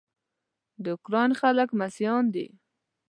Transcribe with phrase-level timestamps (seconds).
[0.83, 2.47] د اوکراین خلک مسیحیان دي.